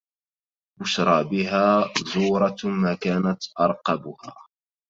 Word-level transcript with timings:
بشرى 0.79 1.23
بها 1.23 1.91
زورة 2.05 2.57
ما 2.65 2.93
كنت 2.95 3.43
أرقبها 3.59 4.35